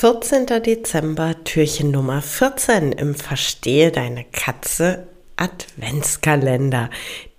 14. 0.00 0.46
Dezember, 0.62 1.34
Türchen 1.42 1.90
Nummer 1.90 2.22
14 2.22 2.92
im 2.92 3.16
Verstehe 3.16 3.90
deine 3.90 4.22
Katze 4.30 5.08
Adventskalender, 5.34 6.88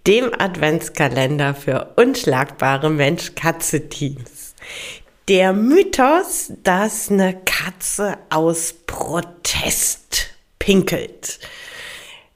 dem 0.05 0.33
Adventskalender 0.37 1.55
für 1.55 1.93
unschlagbare 1.95 2.89
Mensch-Katze-Teams. 2.89 4.55
Der 5.29 5.53
Mythos, 5.53 6.51
dass 6.61 7.09
eine 7.09 7.39
Katze 7.45 8.17
aus 8.29 8.75
Protest 8.85 10.27
pinkelt, 10.59 11.39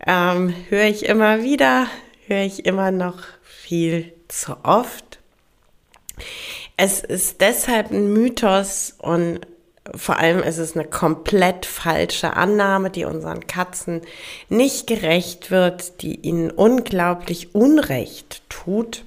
ähm, 0.08 0.56
höre 0.70 0.86
ich 0.86 1.04
immer 1.04 1.44
wieder, 1.44 1.88
höre 2.28 2.46
ich 2.46 2.66
immer 2.66 2.92
noch 2.92 3.24
viel 3.44 4.14
zu 4.30 4.56
oft. 4.64 5.20
Es 6.78 7.02
ist 7.02 7.42
deshalb 7.42 7.92
ein 7.92 8.14
Mythos 8.14 8.96
und 9.00 9.42
vor 9.94 10.18
allem 10.18 10.40
ist 10.40 10.60
es 10.60 10.76
eine 10.76 10.86
komplett 10.86 11.66
falsche 11.66 12.34
Annahme, 12.36 12.90
die 12.90 13.04
unseren 13.06 13.48
Katzen 13.48 14.02
nicht 14.48 14.88
gerecht 14.88 15.52
wird, 15.52 16.02
die 16.02 16.16
ihnen 16.16 16.52
unglaublich 16.52 17.54
Unrecht 17.54 18.44
tut, 18.50 19.04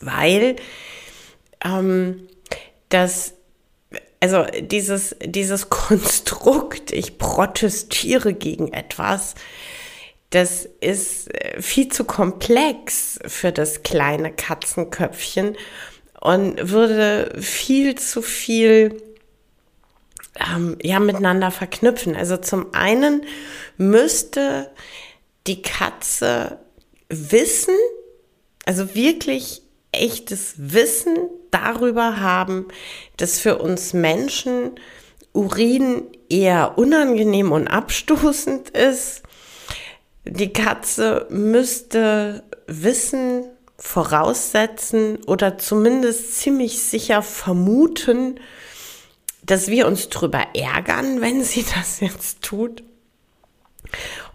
weil 0.00 0.56
ähm, 1.64 2.28
das, 2.88 3.34
also 4.18 4.44
dieses, 4.60 5.14
dieses 5.24 5.70
Konstrukt, 5.70 6.90
ich 6.90 7.16
protestiere 7.18 8.34
gegen 8.34 8.72
etwas, 8.72 9.36
das 10.30 10.68
ist 10.80 11.32
äh, 11.32 11.62
viel 11.62 11.88
zu 11.88 12.04
komplex 12.04 13.20
für 13.24 13.52
das 13.52 13.84
kleine 13.84 14.32
Katzenköpfchen 14.32 15.56
und 16.20 16.70
würde 16.70 17.40
viel 17.40 17.94
zu 17.94 18.22
viel 18.22 19.05
ähm, 20.54 20.76
ja 20.82 21.00
miteinander 21.00 21.50
verknüpfen. 21.50 22.16
Also 22.16 22.36
zum 22.36 22.74
einen 22.74 23.22
müsste 23.76 24.70
die 25.46 25.62
Katze 25.62 26.58
wissen, 27.08 27.74
also 28.64 28.94
wirklich 28.94 29.62
echtes 29.92 30.54
Wissen 30.56 31.16
darüber 31.50 32.20
haben, 32.20 32.66
dass 33.16 33.38
für 33.38 33.58
uns 33.58 33.92
Menschen 33.92 34.72
Urin 35.32 36.04
eher 36.28 36.78
unangenehm 36.78 37.52
und 37.52 37.68
abstoßend 37.68 38.70
ist. 38.70 39.22
Die 40.24 40.52
Katze 40.52 41.26
müsste 41.30 42.42
wissen, 42.66 43.44
voraussetzen 43.78 45.22
oder 45.26 45.58
zumindest 45.58 46.38
ziemlich 46.38 46.80
sicher 46.82 47.22
vermuten, 47.22 48.40
dass 49.42 49.68
wir 49.68 49.86
uns 49.86 50.08
drüber 50.08 50.44
ärgern, 50.54 51.20
wenn 51.20 51.42
sie 51.42 51.64
das 51.76 52.00
jetzt 52.00 52.42
tut. 52.42 52.82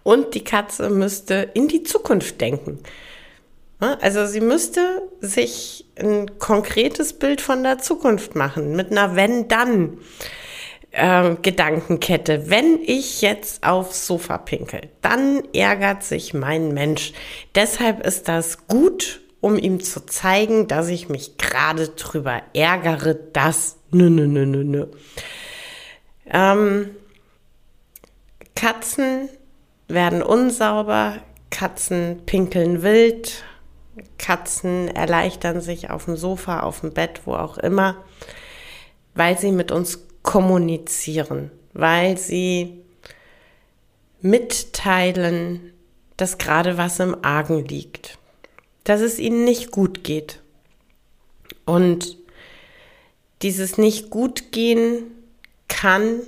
Und 0.04 0.34
die 0.34 0.44
Katze 0.44 0.90
müsste 0.90 1.50
in 1.54 1.68
die 1.68 1.84
Zukunft 1.84 2.42
denken. 2.42 2.80
Also 3.80 4.28
sie 4.28 4.42
müsste 4.42 5.02
sich 5.22 5.86
ein 6.00 6.38
konkretes 6.38 7.14
Bild 7.14 7.42
von 7.42 7.64
der 7.64 7.80
Zukunft 7.80 8.36
machen, 8.36 8.76
mit 8.76 8.92
einer 8.92 9.16
Wenn-Dann. 9.16 9.98
Äh, 10.92 11.36
Gedankenkette. 11.42 12.50
Wenn 12.50 12.80
ich 12.84 13.22
jetzt 13.22 13.66
aufs 13.66 14.06
Sofa 14.08 14.38
pinkel, 14.38 14.90
dann 15.02 15.42
ärgert 15.54 16.04
sich 16.04 16.34
mein 16.34 16.74
Mensch. 16.74 17.14
Deshalb 17.56 18.06
ist 18.06 18.28
das 18.28 18.68
gut, 18.68 19.21
um 19.42 19.58
ihm 19.58 19.82
zu 19.82 20.06
zeigen, 20.06 20.68
dass 20.68 20.88
ich 20.88 21.10
mich 21.10 21.38
gerade 21.38 21.90
drüber 21.90 22.42
ärgere, 22.54 23.16
dass 23.16 23.78
Nö, 23.94 24.10
nö, 24.10 24.26
nö, 24.26 24.46
nö, 24.46 24.64
nö. 24.64 24.88
Ähm, 26.26 26.92
Katzen 28.56 29.28
werden 29.90 30.24
unsauber, 30.24 31.18
Katzen 31.50 32.22
pinkeln 32.26 32.84
wild, 32.84 33.44
Katzen 34.18 34.88
erleichtern 34.88 35.60
sich 35.60 35.90
auf 35.90 36.06
dem 36.06 36.16
Sofa, 36.16 36.62
auf 36.62 36.80
dem 36.80 36.94
Bett, 36.94 37.22
wo 37.26 37.34
auch 37.34 37.58
immer, 37.58 37.98
weil 39.14 39.38
sie 39.38 39.52
mit 39.52 39.74
uns 39.74 40.08
kommunizieren, 40.24 41.52
weil 41.74 42.18
sie 42.18 42.86
mitteilen, 44.22 45.74
dass 46.16 46.38
gerade 46.38 46.78
was 46.78 47.00
im 47.00 47.26
Argen 47.26 47.66
liegt, 47.66 48.20
dass 48.84 49.02
es 49.02 49.20
ihnen 49.20 49.44
nicht 49.44 49.72
gut 49.72 50.04
geht. 50.04 50.42
Und 51.66 52.18
dieses 53.42 53.78
nicht 53.78 54.10
gut 54.10 54.52
gehen 54.52 55.04
kann 55.68 56.22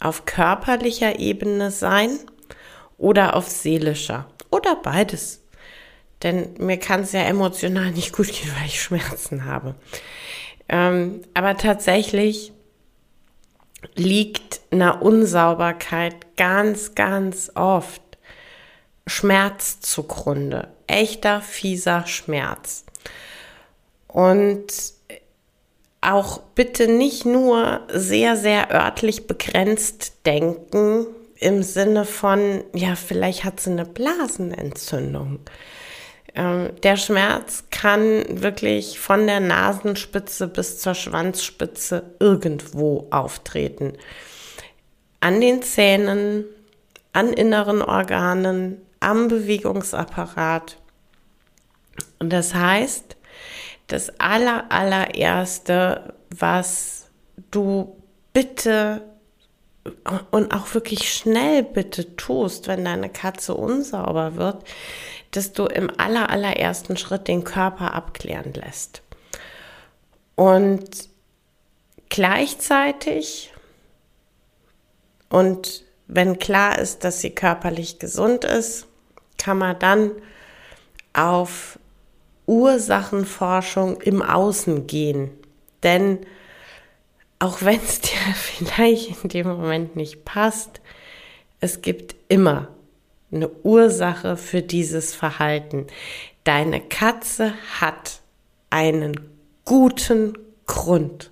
auf 0.00 0.24
körperlicher 0.24 1.18
Ebene 1.18 1.70
sein 1.70 2.18
oder 2.98 3.36
auf 3.36 3.48
seelischer 3.48 4.28
oder 4.50 4.76
beides. 4.76 5.42
Denn 6.22 6.54
mir 6.58 6.78
kann 6.78 7.02
es 7.02 7.12
ja 7.12 7.22
emotional 7.22 7.90
nicht 7.92 8.12
gut 8.12 8.28
gehen, 8.28 8.52
weil 8.58 8.66
ich 8.66 8.82
Schmerzen 8.82 9.44
habe. 9.44 9.74
Ähm, 10.68 11.20
aber 11.34 11.56
tatsächlich 11.56 12.52
liegt 13.94 14.60
einer 14.70 15.02
Unsauberkeit 15.02 16.36
ganz, 16.36 16.94
ganz 16.94 17.52
oft 17.54 18.00
Schmerz 19.06 19.80
zugrunde. 19.80 20.68
Echter, 20.86 21.40
fieser 21.40 22.06
Schmerz. 22.06 22.84
Und 24.08 24.66
auch 26.00 26.40
bitte 26.54 26.86
nicht 26.86 27.24
nur 27.24 27.80
sehr, 27.88 28.36
sehr 28.36 28.70
örtlich 28.70 29.26
begrenzt 29.26 30.26
denken 30.26 31.06
im 31.36 31.62
Sinne 31.62 32.04
von, 32.04 32.62
ja, 32.74 32.94
vielleicht 32.94 33.44
hat 33.44 33.60
sie 33.60 33.70
eine 33.70 33.84
Blasenentzündung. 33.84 35.40
Ähm, 36.34 36.70
der 36.82 36.96
Schmerz 36.96 37.64
kann 37.70 38.24
wirklich 38.42 38.98
von 38.98 39.26
der 39.26 39.40
Nasenspitze 39.40 40.48
bis 40.48 40.78
zur 40.78 40.94
Schwanzspitze 40.94 42.14
irgendwo 42.18 43.06
auftreten. 43.10 43.94
An 45.20 45.40
den 45.40 45.62
Zähnen, 45.62 46.44
an 47.12 47.32
inneren 47.32 47.82
Organen, 47.82 48.80
am 49.04 49.28
Bewegungsapparat. 49.28 50.76
Und 52.18 52.32
das 52.32 52.54
heißt, 52.54 53.16
das 53.86 54.18
aller, 54.18 54.70
allererste, 54.70 56.14
was 56.30 57.08
du 57.50 57.96
bitte 58.32 59.02
und 60.30 60.54
auch 60.54 60.72
wirklich 60.72 61.12
schnell 61.12 61.62
bitte 61.62 62.16
tust, 62.16 62.68
wenn 62.68 62.84
deine 62.84 63.10
Katze 63.10 63.54
unsauber 63.54 64.36
wird, 64.36 64.64
dass 65.32 65.52
du 65.52 65.66
im 65.66 65.90
aller, 65.98 66.30
allerersten 66.30 66.96
Schritt 66.96 67.28
den 67.28 67.44
Körper 67.44 67.92
abklären 67.92 68.54
lässt. 68.54 69.02
Und 70.36 71.08
gleichzeitig 72.08 73.52
und 75.28 75.84
wenn 76.06 76.38
klar 76.38 76.78
ist, 76.78 77.02
dass 77.02 77.20
sie 77.20 77.30
körperlich 77.30 77.98
gesund 77.98 78.44
ist, 78.44 78.86
kann 79.44 79.58
man 79.58 79.78
dann 79.78 80.12
auf 81.12 81.78
Ursachenforschung 82.46 84.00
im 84.00 84.22
Außen 84.22 84.86
gehen. 84.86 85.32
Denn 85.82 86.20
auch 87.38 87.60
wenn 87.60 87.78
es 87.80 88.00
dir 88.00 88.34
vielleicht 88.34 89.22
in 89.22 89.28
dem 89.28 89.48
Moment 89.48 89.96
nicht 89.96 90.24
passt, 90.24 90.80
es 91.60 91.82
gibt 91.82 92.14
immer 92.28 92.68
eine 93.30 93.48
Ursache 93.48 94.38
für 94.38 94.62
dieses 94.62 95.14
Verhalten. 95.14 95.88
Deine 96.44 96.80
Katze 96.80 97.52
hat 97.80 98.20
einen 98.70 99.28
guten 99.66 100.38
Grund, 100.66 101.30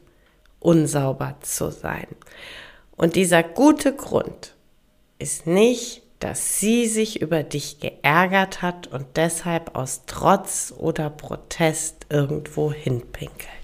unsauber 0.60 1.36
zu 1.40 1.70
sein. 1.70 2.08
Und 2.94 3.16
dieser 3.16 3.42
gute 3.42 3.94
Grund 3.94 4.54
ist 5.18 5.46
nicht 5.46 6.02
dass 6.22 6.60
sie 6.60 6.86
sich 6.86 7.20
über 7.20 7.42
dich 7.42 7.80
geärgert 7.80 8.62
hat 8.62 8.86
und 8.86 9.06
deshalb 9.16 9.74
aus 9.74 10.02
Trotz 10.06 10.72
oder 10.76 11.10
Protest 11.10 12.06
irgendwo 12.10 12.72
hinpinkelt. 12.72 13.61